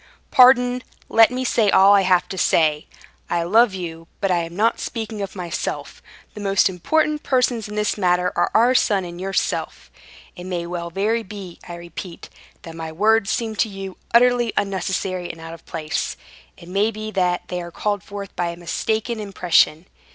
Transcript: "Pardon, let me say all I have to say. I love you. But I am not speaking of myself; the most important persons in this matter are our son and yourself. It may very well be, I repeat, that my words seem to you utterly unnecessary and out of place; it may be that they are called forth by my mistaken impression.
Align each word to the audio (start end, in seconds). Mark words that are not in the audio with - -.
"Pardon, 0.31 0.81
let 1.09 1.29
me 1.29 1.45
say 1.45 1.69
all 1.69 1.93
I 1.93 2.01
have 2.01 2.27
to 2.29 2.35
say. 2.35 2.87
I 3.29 3.43
love 3.43 3.75
you. 3.75 4.07
But 4.19 4.31
I 4.31 4.37
am 4.39 4.55
not 4.55 4.79
speaking 4.79 5.21
of 5.21 5.35
myself; 5.35 6.01
the 6.33 6.39
most 6.39 6.69
important 6.69 7.21
persons 7.21 7.67
in 7.69 7.75
this 7.75 7.99
matter 7.99 8.33
are 8.35 8.49
our 8.55 8.73
son 8.73 9.05
and 9.05 9.21
yourself. 9.21 9.91
It 10.35 10.45
may 10.45 10.65
very 10.65 10.65
well 10.65 10.89
be, 10.89 11.59
I 11.69 11.75
repeat, 11.75 12.31
that 12.63 12.73
my 12.75 12.91
words 12.91 13.29
seem 13.29 13.55
to 13.57 13.69
you 13.69 13.95
utterly 14.11 14.51
unnecessary 14.57 15.29
and 15.29 15.39
out 15.39 15.53
of 15.53 15.67
place; 15.67 16.17
it 16.57 16.67
may 16.67 16.89
be 16.89 17.11
that 17.11 17.47
they 17.49 17.61
are 17.61 17.69
called 17.69 18.01
forth 18.01 18.35
by 18.35 18.47
my 18.47 18.55
mistaken 18.55 19.19
impression. 19.19 19.85